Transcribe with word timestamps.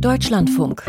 Deutschlandfunk. 0.00 0.86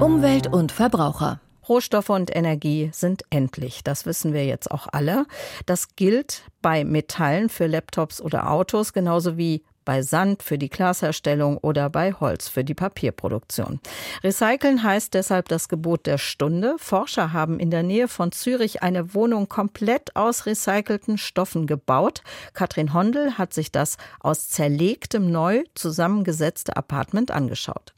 Umwelt 0.00 0.46
und 0.46 0.70
Verbraucher. 0.70 1.40
Rohstoffe 1.66 2.10
und 2.10 2.34
Energie 2.34 2.90
sind 2.92 3.22
endlich. 3.30 3.82
Das 3.84 4.04
wissen 4.04 4.34
wir 4.34 4.44
jetzt 4.44 4.70
auch 4.70 4.86
alle. 4.92 5.24
Das 5.64 5.96
gilt 5.96 6.42
bei 6.60 6.84
Metallen 6.84 7.48
für 7.48 7.66
Laptops 7.66 8.20
oder 8.20 8.50
Autos 8.50 8.92
genauso 8.92 9.38
wie 9.38 9.62
bei 9.84 10.02
Sand 10.02 10.42
für 10.42 10.58
die 10.58 10.68
Glasherstellung 10.68 11.56
oder 11.56 11.88
bei 11.90 12.12
Holz 12.12 12.48
für 12.48 12.64
die 12.64 12.74
Papierproduktion. 12.74 13.80
Recyceln 14.22 14.82
heißt 14.82 15.14
deshalb 15.14 15.48
das 15.48 15.68
Gebot 15.68 16.06
der 16.06 16.18
Stunde. 16.18 16.76
Forscher 16.78 17.32
haben 17.32 17.58
in 17.58 17.70
der 17.70 17.82
Nähe 17.82 18.08
von 18.08 18.30
Zürich 18.30 18.82
eine 18.82 19.14
Wohnung 19.14 19.48
komplett 19.48 20.14
aus 20.14 20.46
recycelten 20.46 21.18
Stoffen 21.18 21.66
gebaut. 21.66 22.22
Katrin 22.52 22.92
Hondel 22.92 23.38
hat 23.38 23.54
sich 23.54 23.72
das 23.72 23.96
aus 24.20 24.50
zerlegtem 24.50 25.30
neu 25.30 25.64
zusammengesetzte 25.74 26.76
Apartment 26.76 27.30
angeschaut. 27.30 27.94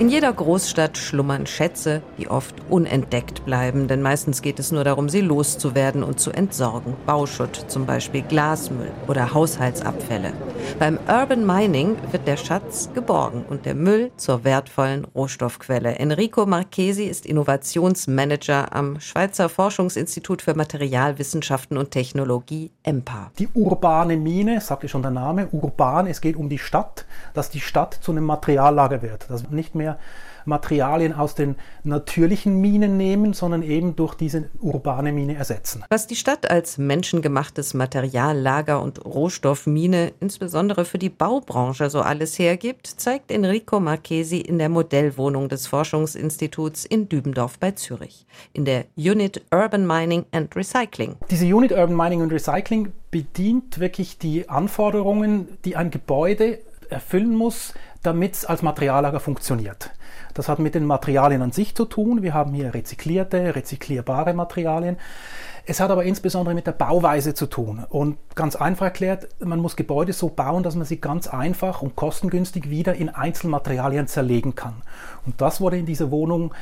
In 0.00 0.08
jeder 0.08 0.32
Großstadt 0.32 0.96
schlummern 0.96 1.46
Schätze, 1.46 2.00
die 2.16 2.28
oft 2.28 2.54
unentdeckt 2.70 3.44
bleiben, 3.44 3.86
denn 3.86 4.00
meistens 4.00 4.40
geht 4.40 4.58
es 4.58 4.72
nur 4.72 4.82
darum, 4.82 5.10
sie 5.10 5.20
loszuwerden 5.20 6.02
und 6.02 6.18
zu 6.18 6.30
entsorgen. 6.30 6.94
Bauschutt, 7.04 7.66
zum 7.68 7.84
Beispiel 7.84 8.22
Glasmüll 8.22 8.90
oder 9.08 9.34
Haushaltsabfälle. 9.34 10.32
Beim 10.78 10.98
Urban 11.06 11.44
Mining 11.44 11.98
wird 12.12 12.26
der 12.26 12.38
Schatz 12.38 12.88
geborgen 12.94 13.44
und 13.46 13.66
der 13.66 13.74
Müll 13.74 14.10
zur 14.16 14.42
wertvollen 14.42 15.04
Rohstoffquelle. 15.04 15.96
Enrico 15.96 16.46
Marchesi 16.46 17.04
ist 17.04 17.26
Innovationsmanager 17.26 18.74
am 18.74 19.00
Schweizer 19.00 19.50
Forschungsinstitut 19.50 20.40
für 20.40 20.54
Materialwissenschaften 20.54 21.76
und 21.76 21.90
Technologie 21.90 22.70
EMPA. 22.84 23.32
Die 23.38 23.48
urbane 23.52 24.16
Mine, 24.16 24.62
sagte 24.62 24.88
schon 24.88 25.02
der 25.02 25.10
Name, 25.10 25.48
urban, 25.52 26.06
es 26.06 26.22
geht 26.22 26.36
um 26.36 26.48
die 26.48 26.58
Stadt, 26.58 27.04
dass 27.34 27.50
die 27.50 27.60
Stadt 27.60 27.98
zu 28.00 28.12
einem 28.12 28.24
Materiallager 28.24 29.02
wird, 29.02 29.28
dass 29.28 29.50
nicht 29.50 29.74
mehr 29.74 29.89
mehr 29.90 29.98
Materialien 30.46 31.12
aus 31.12 31.34
den 31.34 31.56
natürlichen 31.84 32.60
Minen 32.60 32.96
nehmen, 32.96 33.32
sondern 33.32 33.62
eben 33.62 33.96
durch 33.96 34.14
diese 34.14 34.48
urbane 34.60 35.12
Mine 35.12 35.36
ersetzen. 35.36 35.84
Was 35.90 36.06
die 36.06 36.16
Stadt 36.16 36.50
als 36.50 36.78
menschengemachtes 36.78 37.74
Materiallager 37.74 38.80
und 38.82 39.04
Rohstoffmine 39.04 40.12
insbesondere 40.20 40.84
für 40.84 40.98
die 40.98 41.10
Baubranche 41.10 41.90
so 41.90 42.00
alles 42.00 42.38
hergibt, 42.38 42.86
zeigt 42.86 43.30
Enrico 43.30 43.80
Marchesi 43.80 44.38
in 44.38 44.58
der 44.58 44.68
Modellwohnung 44.68 45.48
des 45.48 45.66
Forschungsinstituts 45.66 46.84
in 46.84 47.08
Dübendorf 47.08 47.58
bei 47.58 47.72
Zürich, 47.72 48.26
in 48.52 48.64
der 48.64 48.84
Unit 48.96 49.42
Urban 49.52 49.86
Mining 49.86 50.24
and 50.32 50.54
Recycling. 50.56 51.16
Diese 51.30 51.46
Unit 51.46 51.72
Urban 51.72 51.96
Mining 51.96 52.22
and 52.22 52.32
Recycling 52.32 52.92
bedient 53.10 53.78
wirklich 53.80 54.18
die 54.18 54.48
Anforderungen, 54.48 55.48
die 55.64 55.76
ein 55.76 55.90
Gebäude 55.90 56.60
erfüllen 56.90 57.34
muss, 57.34 57.74
damit 58.02 58.34
es 58.34 58.44
als 58.44 58.62
Materiallager 58.62 59.20
funktioniert. 59.20 59.90
Das 60.34 60.48
hat 60.48 60.58
mit 60.58 60.74
den 60.74 60.86
Materialien 60.86 61.42
an 61.42 61.52
sich 61.52 61.74
zu 61.74 61.84
tun. 61.84 62.22
Wir 62.22 62.34
haben 62.34 62.52
hier 62.54 62.72
rezyklierte, 62.72 63.54
rezyklierbare 63.54 64.32
Materialien. 64.32 64.96
Es 65.66 65.80
hat 65.80 65.90
aber 65.90 66.04
insbesondere 66.04 66.54
mit 66.54 66.66
der 66.66 66.72
Bauweise 66.72 67.34
zu 67.34 67.46
tun. 67.46 67.84
Und 67.88 68.16
ganz 68.34 68.56
einfach 68.56 68.86
erklärt, 68.86 69.28
man 69.40 69.60
muss 69.60 69.76
Gebäude 69.76 70.12
so 70.12 70.28
bauen, 70.28 70.62
dass 70.62 70.76
man 70.76 70.86
sie 70.86 71.00
ganz 71.00 71.28
einfach 71.28 71.82
und 71.82 71.96
kostengünstig 71.96 72.70
wieder 72.70 72.94
in 72.94 73.08
Einzelmaterialien 73.08 74.06
zerlegen 74.06 74.54
kann. 74.54 74.82
Und 75.26 75.40
das 75.40 75.60
wurde 75.60 75.78
in 75.78 75.86
dieser 75.86 76.10
Wohnung 76.10 76.54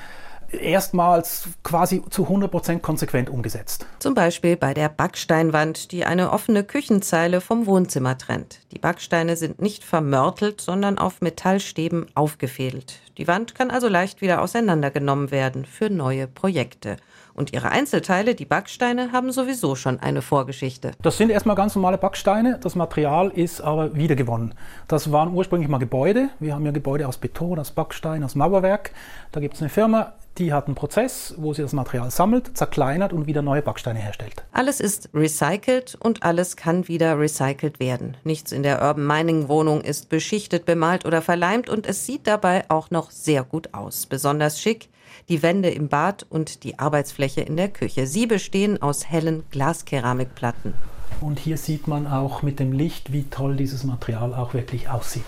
erstmals 0.52 1.48
quasi 1.62 2.02
zu 2.10 2.24
100% 2.24 2.80
konsequent 2.80 3.30
umgesetzt. 3.30 3.86
Zum 3.98 4.14
Beispiel 4.14 4.56
bei 4.56 4.74
der 4.74 4.88
Backsteinwand, 4.88 5.92
die 5.92 6.04
eine 6.04 6.32
offene 6.32 6.64
Küchenzeile 6.64 7.40
vom 7.40 7.66
Wohnzimmer 7.66 8.16
trennt. 8.18 8.60
Die 8.72 8.78
Backsteine 8.78 9.36
sind 9.36 9.60
nicht 9.60 9.84
vermörtelt, 9.84 10.60
sondern 10.60 10.98
auf 10.98 11.20
Metallstäben 11.20 12.06
aufgefädelt. 12.14 13.00
Die 13.18 13.26
Wand 13.26 13.56
kann 13.56 13.72
also 13.72 13.88
leicht 13.88 14.20
wieder 14.20 14.40
auseinandergenommen 14.40 15.32
werden 15.32 15.64
für 15.64 15.90
neue 15.90 16.28
Projekte. 16.28 16.96
Und 17.34 17.52
ihre 17.52 17.70
Einzelteile, 17.70 18.34
die 18.36 18.44
Backsteine, 18.44 19.12
haben 19.12 19.32
sowieso 19.32 19.74
schon 19.74 19.98
eine 20.00 20.22
Vorgeschichte. 20.22 20.92
Das 21.02 21.18
sind 21.18 21.30
erstmal 21.30 21.56
ganz 21.56 21.74
normale 21.74 21.98
Backsteine. 21.98 22.58
Das 22.60 22.76
Material 22.76 23.30
ist 23.30 23.60
aber 23.60 23.94
wiedergewonnen. 23.96 24.54
Das 24.86 25.10
waren 25.10 25.32
ursprünglich 25.34 25.68
mal 25.68 25.78
Gebäude. 25.78 26.30
Wir 26.38 26.54
haben 26.54 26.64
ja 26.64 26.72
Gebäude 26.72 27.06
aus 27.08 27.18
Beton, 27.18 27.58
aus 27.58 27.72
Backstein, 27.72 28.22
aus 28.22 28.36
Mauerwerk. 28.36 28.92
Da 29.32 29.40
gibt 29.40 29.54
es 29.54 29.60
eine 29.60 29.68
Firma, 29.68 30.14
die 30.38 30.52
hat 30.52 30.66
einen 30.66 30.74
Prozess, 30.74 31.34
wo 31.36 31.52
sie 31.52 31.62
das 31.62 31.72
Material 31.72 32.10
sammelt, 32.10 32.56
zerkleinert 32.56 33.12
und 33.12 33.26
wieder 33.26 33.42
neue 33.42 33.62
Backsteine 33.62 33.98
herstellt. 33.98 34.44
Alles 34.52 34.80
ist 34.80 35.10
recycelt 35.12 35.96
und 35.98 36.22
alles 36.22 36.56
kann 36.56 36.86
wieder 36.88 37.18
recycelt 37.18 37.80
werden. 37.80 38.16
Nichts 38.24 38.52
in 38.52 38.62
der 38.62 38.80
Urban 38.82 39.06
Mining 39.06 39.48
Wohnung 39.48 39.80
ist 39.80 40.08
beschichtet, 40.08 40.64
bemalt 40.64 41.06
oder 41.06 41.22
verleimt 41.22 41.68
und 41.68 41.86
es 41.86 42.06
sieht 42.06 42.26
dabei 42.26 42.64
auch 42.68 42.90
noch 42.90 43.07
sehr 43.10 43.44
gut 43.44 43.74
aus. 43.74 44.06
Besonders 44.06 44.60
schick 44.60 44.88
die 45.28 45.42
Wände 45.42 45.70
im 45.70 45.88
Bad 45.88 46.26
und 46.28 46.64
die 46.64 46.78
Arbeitsfläche 46.78 47.40
in 47.40 47.56
der 47.56 47.68
Küche. 47.68 48.06
Sie 48.06 48.26
bestehen 48.26 48.80
aus 48.80 49.08
hellen 49.08 49.44
Glaskeramikplatten. 49.50 50.74
Und 51.20 51.38
hier 51.38 51.56
sieht 51.56 51.88
man 51.88 52.06
auch 52.06 52.42
mit 52.42 52.60
dem 52.60 52.72
Licht, 52.72 53.12
wie 53.12 53.24
toll 53.24 53.56
dieses 53.56 53.84
Material 53.84 54.34
auch 54.34 54.54
wirklich 54.54 54.88
aussieht. 54.88 55.24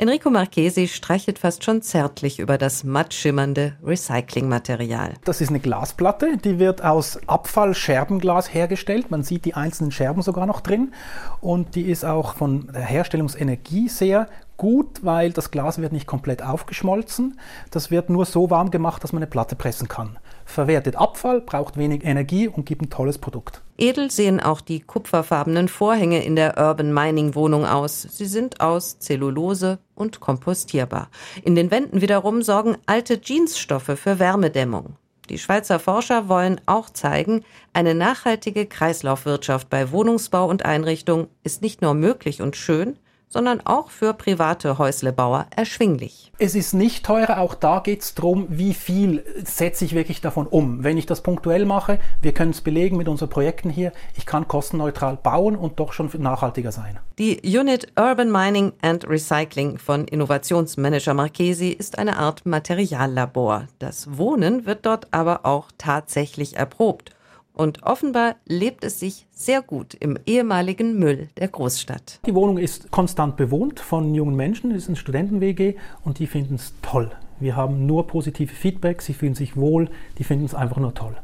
Enrico 0.00 0.30
Marchesi 0.30 0.86
streichelt 0.86 1.40
fast 1.40 1.64
schon 1.64 1.82
zärtlich 1.82 2.38
über 2.38 2.56
das 2.56 2.84
mattschimmernde 2.84 3.74
Recyclingmaterial. 3.82 5.14
Das 5.24 5.40
ist 5.40 5.48
eine 5.48 5.58
Glasplatte, 5.58 6.36
die 6.36 6.60
wird 6.60 6.84
aus 6.84 7.18
Abfallscherbenglas 7.26 8.54
hergestellt. 8.54 9.10
Man 9.10 9.24
sieht 9.24 9.44
die 9.44 9.54
einzelnen 9.54 9.90
Scherben 9.90 10.22
sogar 10.22 10.46
noch 10.46 10.60
drin. 10.60 10.92
Und 11.40 11.74
die 11.74 11.82
ist 11.82 12.04
auch 12.04 12.36
von 12.36 12.68
der 12.72 12.82
Herstellungsenergie 12.82 13.88
sehr 13.88 14.28
gut, 14.58 15.02
weil 15.02 15.32
das 15.32 15.50
Glas 15.50 15.78
wird 15.78 15.92
nicht 15.92 16.06
komplett 16.06 16.42
aufgeschmolzen. 16.42 17.40
Das 17.70 17.90
wird 17.90 18.10
nur 18.10 18.26
so 18.26 18.50
warm 18.50 18.70
gemacht, 18.70 19.02
dass 19.02 19.14
man 19.14 19.22
eine 19.22 19.30
Platte 19.30 19.56
pressen 19.56 19.88
kann. 19.88 20.18
Verwertet 20.44 20.96
Abfall, 20.96 21.40
braucht 21.40 21.78
wenig 21.78 22.04
Energie 22.04 22.48
und 22.48 22.66
gibt 22.66 22.82
ein 22.82 22.90
tolles 22.90 23.16
Produkt. 23.18 23.62
Edel 23.78 24.10
sehen 24.10 24.40
auch 24.40 24.60
die 24.60 24.80
kupferfarbenen 24.80 25.68
Vorhänge 25.68 26.22
in 26.24 26.36
der 26.36 26.58
Urban 26.58 26.92
Mining 26.92 27.34
Wohnung 27.34 27.64
aus. 27.64 28.02
Sie 28.02 28.26
sind 28.26 28.60
aus 28.60 28.98
Zellulose 28.98 29.78
und 29.94 30.20
kompostierbar. 30.20 31.08
In 31.42 31.54
den 31.54 31.70
Wänden 31.70 32.02
wiederum 32.02 32.42
sorgen 32.42 32.76
alte 32.86 33.20
Jeansstoffe 33.22 33.96
für 33.96 34.18
Wärmedämmung. 34.18 34.96
Die 35.30 35.38
Schweizer 35.38 35.78
Forscher 35.78 36.28
wollen 36.28 36.60
auch 36.66 36.90
zeigen, 36.90 37.44
eine 37.74 37.94
nachhaltige 37.94 38.66
Kreislaufwirtschaft 38.66 39.68
bei 39.68 39.92
Wohnungsbau 39.92 40.48
und 40.48 40.64
Einrichtung 40.64 41.28
ist 41.44 41.62
nicht 41.62 41.82
nur 41.82 41.94
möglich 41.94 42.40
und 42.40 42.56
schön, 42.56 42.98
sondern 43.28 43.60
auch 43.64 43.90
für 43.90 44.14
private 44.14 44.78
Häuslebauer 44.78 45.46
erschwinglich. 45.54 46.32
Es 46.38 46.54
ist 46.54 46.72
nicht 46.72 47.04
teurer, 47.04 47.38
auch 47.38 47.54
da 47.54 47.80
geht 47.80 48.02
es 48.02 48.14
darum, 48.14 48.46
wie 48.48 48.74
viel 48.74 49.24
setze 49.44 49.84
ich 49.84 49.94
wirklich 49.94 50.20
davon 50.20 50.46
um. 50.46 50.84
Wenn 50.84 50.96
ich 50.96 51.06
das 51.06 51.22
punktuell 51.22 51.64
mache, 51.64 51.98
wir 52.22 52.32
können 52.32 52.52
es 52.52 52.60
belegen 52.60 52.96
mit 52.96 53.08
unseren 53.08 53.28
Projekten 53.28 53.70
hier, 53.70 53.92
ich 54.16 54.24
kann 54.24 54.48
kostenneutral 54.48 55.16
bauen 55.16 55.56
und 55.56 55.80
doch 55.80 55.92
schon 55.92 56.10
nachhaltiger 56.18 56.72
sein. 56.72 56.98
Die 57.18 57.40
Unit 57.44 57.92
Urban 57.98 58.30
Mining 58.30 58.72
and 58.82 59.08
Recycling 59.08 59.78
von 59.78 60.06
Innovationsmanager 60.06 61.14
Marchesi 61.14 61.70
ist 61.70 61.98
eine 61.98 62.16
Art 62.16 62.46
Materiallabor. 62.46 63.66
Das 63.78 64.16
Wohnen 64.16 64.64
wird 64.66 64.86
dort 64.86 65.08
aber 65.10 65.44
auch 65.44 65.68
tatsächlich 65.76 66.56
erprobt 66.56 67.12
und 67.58 67.82
offenbar 67.82 68.36
lebt 68.46 68.84
es 68.84 69.00
sich 69.00 69.26
sehr 69.30 69.60
gut 69.60 69.94
im 69.94 70.18
ehemaligen 70.24 70.98
Müll 70.98 71.28
der 71.36 71.48
Großstadt. 71.48 72.20
Die 72.24 72.34
Wohnung 72.34 72.56
ist 72.56 72.90
konstant 72.90 73.36
bewohnt 73.36 73.80
von 73.80 74.14
jungen 74.14 74.36
Menschen, 74.36 74.70
es 74.70 74.84
ist 74.84 74.88
ein 74.88 74.96
Studenten-WG 74.96 75.74
und 76.04 76.18
die 76.18 76.26
finden 76.26 76.54
es 76.54 76.72
toll. 76.80 77.10
Wir 77.40 77.56
haben 77.56 77.84
nur 77.86 78.06
positive 78.06 78.52
Feedback, 78.54 79.02
sie 79.02 79.12
fühlen 79.12 79.34
sich 79.34 79.56
wohl, 79.56 79.90
die 80.18 80.24
finden 80.24 80.44
es 80.44 80.54
einfach 80.54 80.78
nur 80.78 80.94
toll. 80.94 81.16